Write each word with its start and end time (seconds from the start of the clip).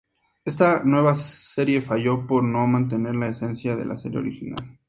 Esta 0.45 0.81
nueva 0.83 1.13
serie 1.13 1.83
falló 1.83 2.25
por 2.25 2.43
no 2.43 2.65
mantener 2.65 3.13
la 3.15 3.27
esencia 3.27 3.75
de 3.75 3.85
la 3.85 3.97
serie 3.97 4.17
original. 4.17 4.79